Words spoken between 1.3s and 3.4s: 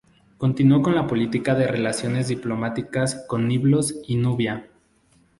de relaciones diplomáticas